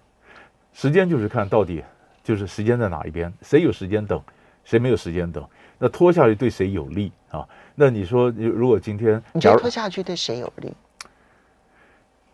[0.74, 1.84] 时间就是看到底
[2.24, 4.22] 就是时间在哪一边，谁有时间等，
[4.64, 5.44] 谁没有时间等，
[5.78, 7.48] 那拖下去对谁有利啊？
[7.76, 10.74] 那你说，如果今天你觉得拖下去对谁有利？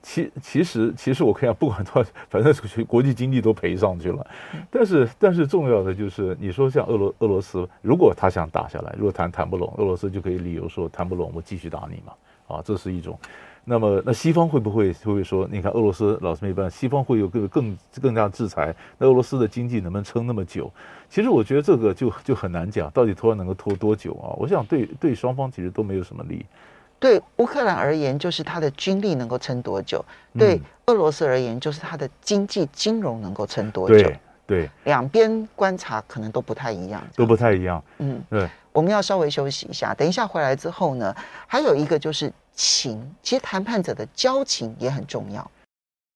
[0.02, 2.54] 其其实其实我看不管多少， 反正
[2.86, 4.26] 国际经济都赔上去了。
[4.70, 12.14] 但是但是重要的就是，你说像俄罗俄罗斯，如果他想打下来，如果谈谈不拢，俄罗斯就可以理由说谈不拢，我继续打你嘛。
[12.48, 13.20] 啊，这是一种。
[13.70, 20.72] 那么那西方会不会会不会说，你看俄罗斯老是没办法，西方会有更更更加制裁，那俄罗斯的经济能不能撑那么久？
[21.08, 24.34] 其实我觉得这个就就很难讲，到底拖能够拖多久啊？
[24.38, 26.44] 我想对对双方其实都没有什么利。
[27.00, 30.04] 对乌克兰而言，就是它的军力能够撑多久；
[30.38, 33.94] 对俄罗斯而言，就是它的经济金融能够撑多久。
[33.94, 37.82] 对，对两边观察可能都不太一样，都不太一样。
[38.00, 38.50] 嗯，对。
[38.72, 45.52] 我们要稍微休息一下，等一下回来之后呢，还有一个就是情，其实谈判者的交情也很重要。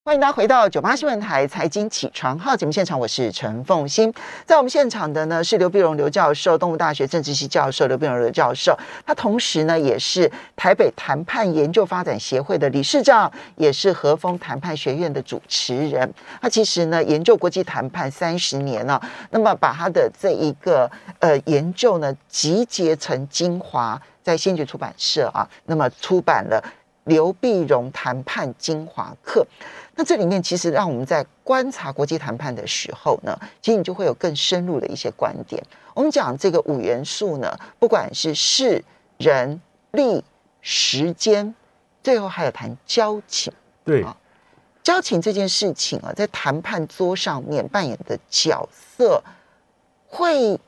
[0.05, 4.13] 欢迎大家回到九八新闻台财经起床号节目现场，我是陈凤欣。
[4.45, 8.77] 在我们现场的呢是刘碧荣刘教授，动物大学政治系教授刘碧荣刘教授。
[9.05, 16.13] 他同时呢也是台北谈判研究发展协会的理事长，也是和风谈判学院的主持人。
[16.41, 26.61] 他其实呢研究国际谈判三十年了，那么把他的这一个呃研究呢集结成精华，在先觉出版社啊，那么出版了
[27.05, 29.47] 刘碧荣谈判精华课。
[29.95, 35.63] 那这里面其实让我们在观察国际谈判的时候呢，其实你就会有更深入的一些观点。
[35.93, 38.83] 我们讲这个五元素呢，不管是事、
[39.17, 40.23] 人、力、
[40.61, 41.53] 时间，
[42.01, 43.53] 最后还有谈交情。
[43.85, 44.17] 对啊，
[44.81, 49.21] 交情这件事情啊，在谈判桌上面扮演的角色
[50.07, 50.59] 会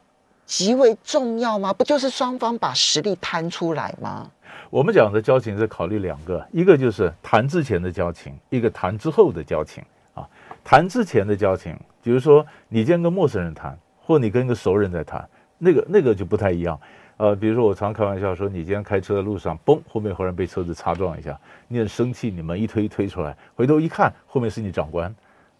[0.45, 1.73] 极为重要吗？
[1.73, 4.29] 不就是双方把实力摊出来吗？
[4.69, 10.27] 我们讲的交情是考虑两个，一个就是谈之前的交情，一个谈之后的交情啊。
[10.63, 16.79] 谈之前的交情，比如说你今天跟陌生人谈，或你跟一个熟人在谈，那个那个就不太一样。
[17.17, 25.13] 呃，比如说我常开玩笑说，你今天开车的路上，嘣，后面忽然被车子擦撞一下，你很生气，你门一推一推出来，回头一看，后面是你长官，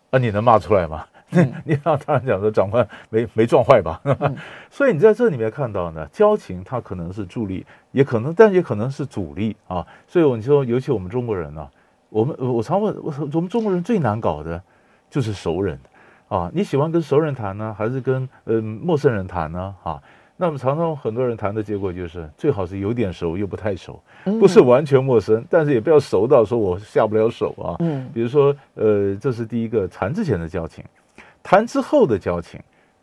[0.09, 1.05] 啊，你能骂出来吗？
[1.65, 4.01] 你让他讲说长官没没撞坏吧？
[4.69, 9.85] 所以你在这里面看到呢，交情它可能是助力，也可能，但也可能是阻力啊。
[10.07, 11.67] 所以我说，尤其我们中国人呢，
[12.09, 14.61] 我们我常问，我我们中国人最难搞的
[15.09, 15.79] 就是熟人
[16.27, 16.51] 啊。
[16.53, 19.75] 你喜欢跟熟人谈呢，还是跟嗯陌生人谈呢？
[19.83, 20.01] 啊？
[20.37, 23.97] 那么常常很多人谈的结果就是，最好是有点熟又不太熟，
[24.37, 27.79] 不是完全陌生，但是也不要熟到说我下不了手啊。
[27.79, 30.83] 嗯，比如说呃，这是第一个谈之前的交情。
[31.45, 32.59] 谈之后的交情，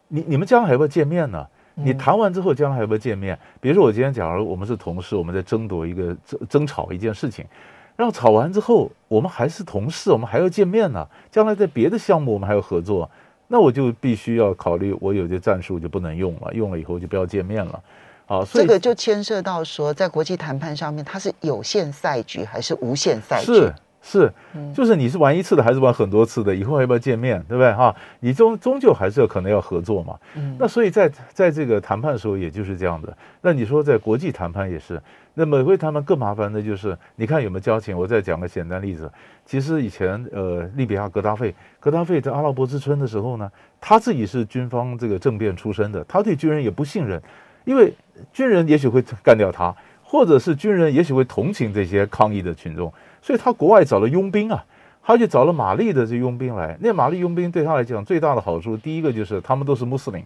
[0.09, 1.47] 你你们将来还要不要见面呢？
[1.75, 3.39] 你谈完之后将来还要不要见面？
[3.61, 7.47] 比如说我今天假如我们是同事，我们在争夺一个争争吵一件事情，
[7.95, 11.07] 然后吵完之后我们还是同事，我们还要见面呢。
[11.31, 13.09] 将来在别的项目我们还要合作，
[13.47, 17.81] 那我就必须要考虑，我有些战术就不能用了，用了以后就不要见面了。
[18.27, 23.47] 啊，这个就牵涉到说，在国际谈判上面，它是有限赛局还是无限赛局？
[23.55, 23.73] 是。
[24.05, 24.31] 是，
[24.75, 26.53] 就是你是玩一次的还是玩很多次的？
[26.55, 27.95] 以后还要不要见面，对不对哈？
[28.19, 30.19] 你终终究还是要可能要合作嘛。
[30.35, 33.17] 嗯，那所以在在这个谈判的时候，也就是这样的。
[33.41, 35.01] 那你说在国际谈判也是，
[35.35, 37.97] 那么为他们更麻烦的就是，你看有没有交情？
[37.97, 39.09] 我再讲个简单例子。
[39.47, 43.49] 其实以前呃，利比亚格达费，格达费在阿拉伯之春的时候呢，
[43.81, 47.23] 他自己是军方这个政变出身的，他对军人也不信任，
[47.65, 47.95] 因为
[48.33, 52.93] 军人也许会干掉他，或者是军人也许会同情这些抗议的群众。
[53.23, 54.63] 所以他国外找了佣兵啊，
[55.03, 56.77] 他就找了玛丽的这佣兵来。
[56.81, 60.23] 那玛丽佣兵对他来讲最大的好处，第一个就是他们都是穆斯林，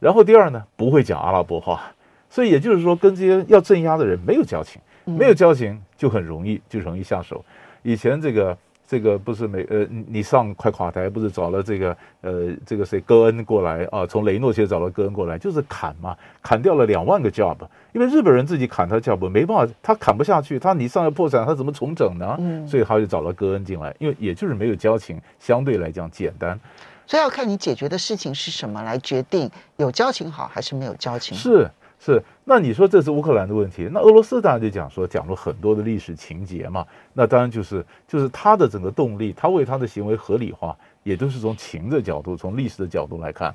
[0.00, 1.80] 然后第二呢，不会讲阿拉伯话，
[2.28, 7.42] 所以也就是说跟这些要镇压的人没有交情，没有交情就很容易就容易下手。
[7.82, 8.54] 以前这个。
[8.94, 14.06] 这个不是美呃，你上快垮台不是找了这个呃这个谁戈恩过来啊？
[14.06, 17.56] 从雷诺其实找了戈恩过来，就是砍嘛，砍掉了两万个 job，
[17.92, 22.36] 因为日本人自己砍他 job 没办法，他砍不下去，他你上来破产，他怎么重整呢？
[22.38, 26.56] 嗯，所以他就找了戈恩进来，因为也就是没有交情，相对来讲简单，
[27.04, 31.36] 所以要看你解决的事情是什么来决定有交情好还是没有交情。
[31.36, 31.68] 是。
[32.04, 43.54] 是，那你说这是乌克兰的问题，那俄罗斯当然就讲说讲了很多的历史情节嘛，那当然就是就是他的整个动力，他为他的行为合理化，也都是从情的角度，从历史的角度来看。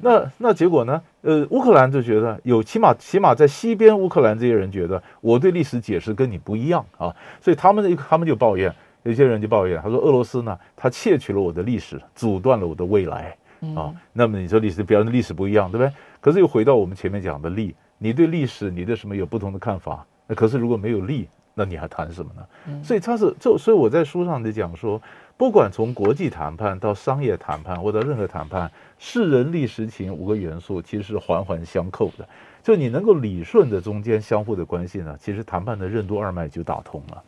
[0.00, 1.02] 那那结果呢？
[1.20, 13.36] 呃，乌克兰就觉得有起码起码在西边乌克兰这些人觉得我对历史解释跟你不一样啊，所以他们他们就抱怨，有些人就抱怨，他说俄罗斯呢，他窃取了我的历史，阻断了我的未来。
[13.76, 13.92] 啊。
[14.14, 15.92] 那么你说历史，比方说历史不一样，对不对？
[16.22, 20.06] 可是又回到我们前面讲的利，你对历史，你对什么有不同的看法？
[20.26, 22.82] 那可是如果没有利，那你还谈什么呢？
[22.82, 25.00] 所以他是就所以我在书上就讲说，
[25.36, 32.26] 不管从国际谈判到商业谈判，或者任何谈判，世人历时情五个元素其实是环环相扣的。
[32.62, 37.22] 就你能够理顺的中间相互的关系呢，其实谈判的任督二脉就打通了。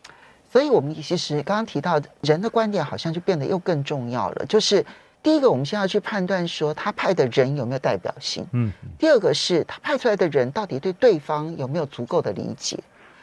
[0.50, 4.46] 所以，我们其实刚刚提到人的观点，好像就变得又更重要了。
[4.46, 4.84] 就是
[5.22, 8.44] 第一个，我们先要去判断说他派的人有没有代表性。
[8.52, 8.72] 嗯。
[8.98, 12.78] 第二个是他派出来的人到底对对方有没有足够的理解。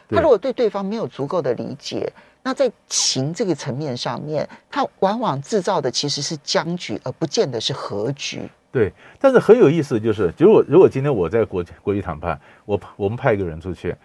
[0.09, 8.41] 他如果对对方没有足够的理解，那在情这个层面上面，他往往制造的其实是僵局，而不见得是和局。
[8.71, 13.95] 对，但是很有意思，就是如果如果今天我在国国际谈判，我我们派一个人出去，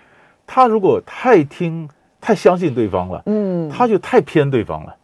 [0.47, 1.89] 他如果太听。
[2.27, 4.97] 太相信对方了，嗯，他就太偏对方了，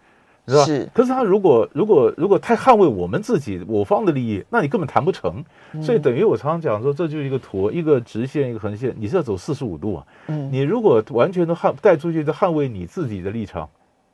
[0.50, 0.64] 是吧？
[0.64, 0.88] 是。
[0.92, 5.44] 可是他如果如果如果太捍卫我们自己我方的利益，那你根本谈不成。
[5.80, 10.06] 所以等于我常常讲说，这就是一个图，一个直线，一个横线，你是要走四十五度啊。
[10.26, 10.50] 嗯。
[10.52, 13.68] 你如果完全都捍带出去，都捍卫你自己的立场。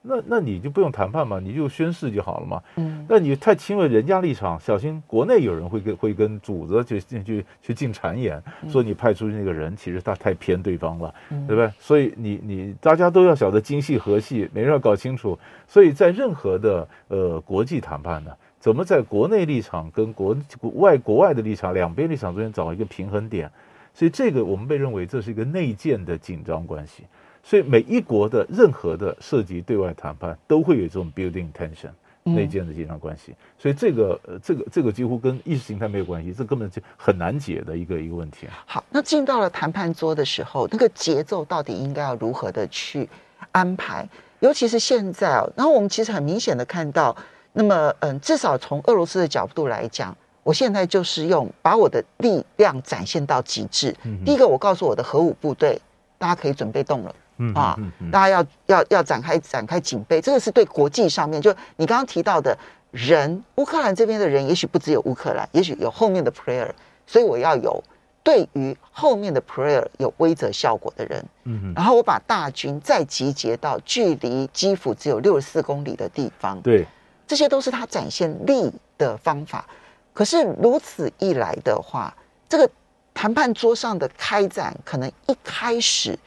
[0.07, 2.62] 那那你就不用谈判嘛，你就宣誓就好了嘛。
[2.77, 11.71] 嗯，那你太亲为人家立场，小心国内有人会跟会跟主子去去去进谗言，说你派出去那个人其实他太偏对方了，嗯、对不对？
[11.79, 15.38] 所以你你大家都要晓得精细和细，没人要搞清楚。
[15.66, 20.37] 所以在任何的呃国际谈判呢，怎么在国内立场跟国
[20.75, 23.51] 外国外的立场两边立场中间找一个平衡点？
[23.92, 27.05] 所以这个我们被认为这是一个内建的紧张关系。
[27.49, 31.91] 所以每一国的任何的涉及对外谈判，都会有这种 building tension
[32.25, 33.33] 内建的紧张关系。
[33.57, 38.49] 所以这个呃，这个这个几乎跟意识形态没有关系，这根本就很难解的一个一个问题。
[38.67, 43.09] 好，那进到了谈判桌的时候，那个节奏到底应该要如何的去
[43.53, 44.09] 安排？
[44.41, 47.17] 尤其是现在哦，然后我们其实很明显的看到，
[47.53, 53.95] 那么嗯，至少从俄罗斯的角度来讲，我现在就是用把我的力量展现到极致。
[54.03, 55.81] 嗯，第一个，我告诉我的核武部队，
[56.19, 57.15] 大家可以准备动了。
[57.38, 57.77] 嗯啊，
[58.11, 62.57] 大家要要要展开展开警备，这个是对国际上面，就你刚刚提到的
[62.90, 66.70] 人，乌克兰这边的人，也许不只有乌克兰，也许有后面的 prayer，
[67.07, 67.83] 所以我要有
[68.22, 76.87] 对于后面的 prayer 有威慑效果的人，嗯，然后我把大军再集结到距离基辅只有六十四公里的地方，对，
[77.27, 79.66] 这些都是他展现力的方法。
[80.14, 82.16] 可是如此一来的话，
[82.49, 82.66] 这个
[83.12, 86.18] 谈判桌上的开战，可能一开始。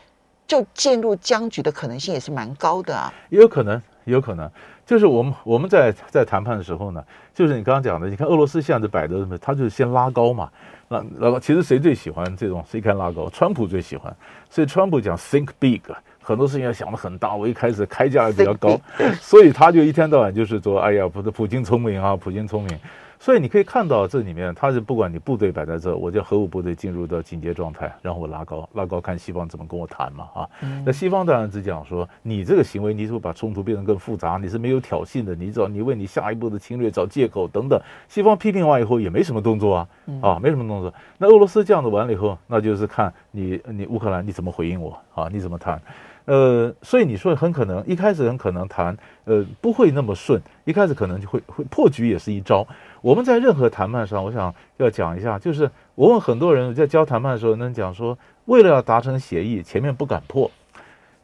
[0.50, 4.50] 就进入僵局的可能性也是蛮高的啊，也有可能，也有可能，
[4.84, 7.04] 就是我们我们在在谈判的时候呢，
[7.36, 10.50] 就是你刚刚讲的，你看俄罗斯现在摆的什么，他就是先拉高嘛，
[10.88, 12.66] 那那其实谁最喜欢这种？
[12.68, 13.30] 谁看拉高？
[13.30, 14.12] 川普最喜欢，
[14.50, 15.82] 所以川普讲 think big，
[16.20, 18.76] 很多事情要想的很大，我一开始开价也比较高，
[19.22, 22.76] 所以他就一天到晚就是说，哎呀，不是普京聪明啊，普京聪明。
[23.22, 30.50] 所以你可以看到这里面，他是不管你部队摆在这，我叫核武部队进入到警戒状态，然后我拉高，拉高看西方怎么跟我谈嘛啊。
[30.86, 34.40] 那西方当然只讲说，你这个行为，你是不是把冲突变得更复杂？
[34.42, 37.78] 你是没有挑衅的，你找你为你下一步的侵略找借口等等。
[38.08, 39.88] 西方批评完以后也没什么动作啊
[40.22, 40.94] 啊，没什么动作。
[41.18, 45.30] 那俄罗斯这样子完了以后，那就是看你你乌克兰你怎么回应我啊？
[45.32, 45.82] 你怎么谈？
[46.26, 52.68] 呃，所以你说很可能一开始很可能谈，呃，不会那么顺，一开始可能就会会破局也是一招。
[53.02, 58.16] 我们在任何谈判上，我想要讲一下，就是我问很多人在教谈判的时候，能讲说，
[58.46, 60.52] 为了要达成协议，前面不敢破，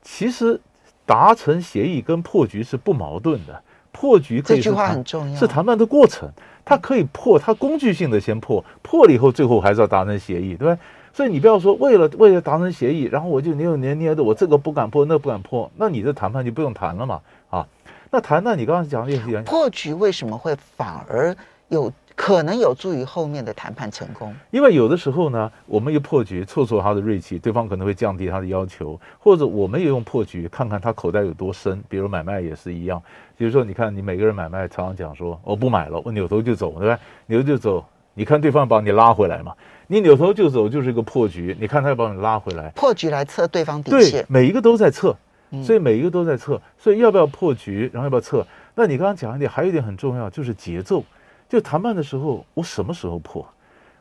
[0.01, 0.59] 其实
[1.05, 6.27] 达成协议跟破局是不矛盾的，破局这句话很重要是谈判的过程，
[6.63, 10.81] 它可以破，它工具性的先破，破了以后最后还是要达成协议，对吧？
[11.15, 17.65] 所以你不要说为了为了达成协议，然后我就扭扭捏捏的，我这个不敢破，那不敢破，那你的谈判就不用谈了嘛，啊，
[18.11, 21.33] 那谈那你刚刚讲的也破局为什么会反而
[21.69, 24.35] 有可能有助于后面的谈判成功？
[24.51, 33.01] 因为有的时候呢，我们一破局挫挫他的锐气，对方可能会降低他的要求，或者我们也用破局看看他口袋有多深，比如买卖也是一样，
[33.37, 36.99] 比如说你看你每个人买卖常常讲说我不买了，我扭头就走，对吧？
[37.27, 39.53] 扭头就走，你看对方把你拉回来嘛。
[39.87, 44.23] 你扭头就走就是一个破局，你看他要把你拉回来，破局来测对方底线。
[44.23, 45.15] 对，每一个都在测，
[45.61, 48.43] 所以每一个都在测，所以要不要破局，然后要不要测？
[48.73, 51.03] 那你刚刚讲一点，还有一点很重要，就是节奏。
[51.47, 53.45] 就谈判的时候，我什么时候破？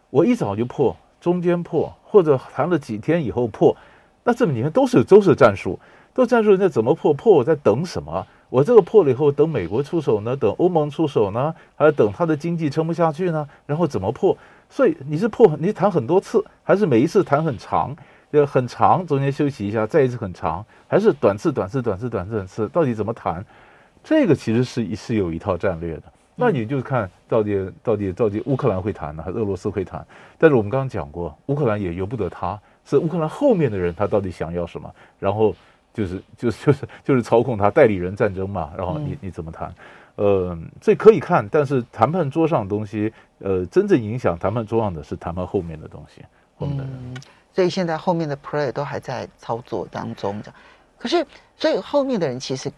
[0.08, 3.76] 我一早就破，中间破，或者谈了几天以后破，
[4.22, 5.78] 那这里面都是都是战术，
[6.14, 6.56] 都战术。
[6.56, 7.12] 那怎么破？
[7.12, 8.26] 破我在等什么？
[8.54, 10.36] 我这个破了以后，等美国出手呢？
[10.36, 11.52] 等欧盟出手呢？
[11.74, 13.48] 还是等他的经济撑不下去呢？
[13.66, 14.38] 然后怎么破？
[14.70, 17.96] 所以你是破，你谈很多次，还是每一次谈很长？
[18.32, 22.68] 就很长，中间休息一下，再一次很长，还是短次、短次、短次、短次、短次？
[22.68, 23.44] 到底怎么谈？
[24.04, 26.04] 这个其实是是有一套战略的
[26.36, 30.06] 那你就看到底到底到底乌克兰会谈呢，还是俄罗斯会谈？
[30.38, 34.88] 但是我们刚刚讲过，乌克兰也由不得他，是乌克兰后面的人他到底想要什么？
[35.18, 35.52] 然后
[35.94, 38.72] 就是就是就是就是操控他代理人战争嘛。
[38.76, 39.74] 然后你你怎么谈？
[40.16, 46.22] 呃，这可以看，但是谈判桌上的东西，呃，真正影响谈判桌上的是谈判后面的东西，
[46.58, 46.92] 后面的人。
[46.92, 47.16] 嗯，
[47.54, 50.56] 所以现在后面的 player 都还在操作当中，这样。
[50.98, 51.26] 可是，
[51.56, 52.70] 所以后面的人其实。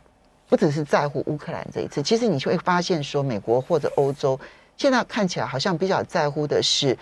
[0.49, 4.39] 不只是在乎乌克兰这一次，其实你就会发现说，美国或者欧洲
[4.77, 6.97] 现在看起来好像比较在乎的是，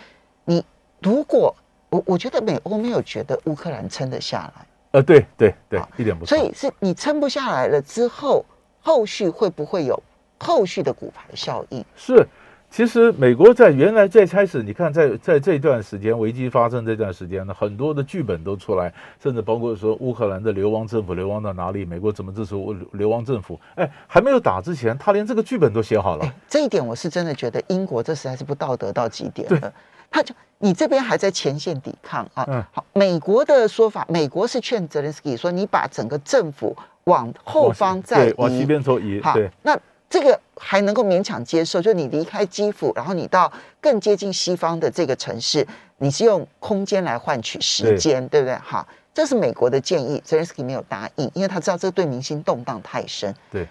[0.46, 0.64] 你
[1.02, 1.54] 如果
[1.90, 6.38] 我我觉得美欧没有觉得乌克兰撑得下来，呃，对对对，一点不错。
[6.38, 8.44] 所以是你撑不下来了之后，
[8.80, 10.00] 后续会不会有
[10.38, 11.84] 后续的股牌效应？
[11.96, 12.24] 是。
[12.70, 18.92] 其实美国在原来最开始，你看在在这段时间危机发生这段时间呢，很多的剧本都出来，
[19.22, 22.56] 甚至包括说乌克兰的流亡政府流亡到哪里，美国怎么支持
[22.90, 23.60] 流亡政府？
[23.76, 26.34] 哎，还没有打之前，他连这个剧本都写好了。
[26.48, 29.72] 这一点我是真的觉得英国这实在是不道德到极点了。
[30.14, 32.44] 他就你这边还在前线抵抗啊？
[32.46, 39.20] 嗯，好，美国的说法，美国是劝泽连斯基说，你把整个政府往后方再移，往西边走移。
[39.34, 39.76] 对，那。
[40.06, 45.66] 这个还能够勉强接受，就你离开基辅，然后你到更接近西方的这个城市，
[45.98, 48.54] 你是用空间来换取时间，对，对不对？
[48.62, 53.34] 好，这是美国的建议，泽连斯基没有答应，因为他知道这对民心动荡太深。
[53.50, 53.66] 对，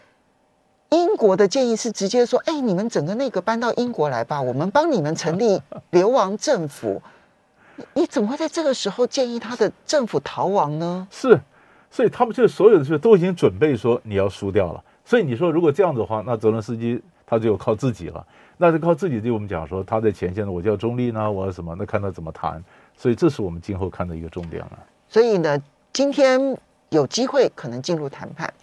[0.94, 7.02] 英国的建议是直接说：“哎，你们整个内阁搬到英国来吧，我们帮你们成立流亡政府。”
[7.96, 11.08] 你怎么会在这个时候建议他的政府逃亡呢？
[11.10, 11.42] 是，
[11.90, 14.84] 所以他们就所有的事都已经准备说你要输掉了。
[15.04, 18.24] 所以你说，如果这样子的话，那泽伦斯基他就靠自己了。
[18.58, 21.76] 那就靠自己，就我们讲说他在前线呢，我就要中立呢，我要什么？
[21.76, 22.64] 那看他怎么谈。
[22.96, 24.80] 所以这是我们今后看的一个重点了。
[25.10, 25.60] 所以呢，
[25.92, 26.56] 今天
[26.90, 28.54] 有机会可能进入谈判，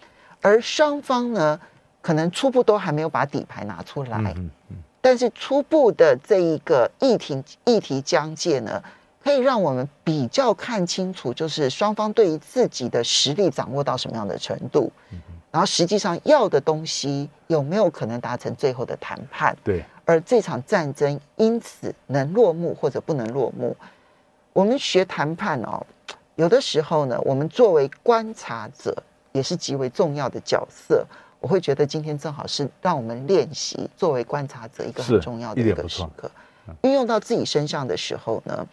[0.41, 1.59] 而双方呢，
[2.01, 4.17] 可能初步都还没有把底牌拿出来。
[4.17, 4.77] 嗯嗯，嗯。
[4.99, 8.83] 但是初步的这一个议题议题疆界呢，
[9.23, 14.91] 可以让我们比较看清楚，就是双方对于自己的实力掌握到什么样的程度。
[15.11, 15.19] 嗯
[15.51, 19.53] 然后实际上要的东西有没有可能达成最后的谈判？
[19.65, 23.75] 对，而这场战争因此能落幕或者不能落幕，
[24.53, 25.85] 我们学谈判哦，
[26.35, 28.95] 有的时候呢，我们作为观察者
[29.33, 31.05] 也是极为重要的角色。
[31.41, 36.31] 我会觉得今天正好是让我们练习作为观察者一个很重要的一个时刻，
[36.83, 38.65] 运用到自己身上的时候呢，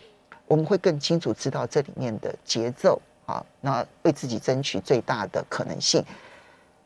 [0.46, 6.04] 我们会更清楚知道这里面的节奏啊，那为自己争取最大的可能性。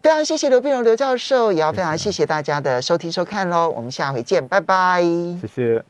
[0.01, 2.24] 非常谢谢刘碧荣刘教授，也要非常谢谢。
[2.24, 5.85] 大家的收听收看喽，我们下回见，拜拜，谢谢。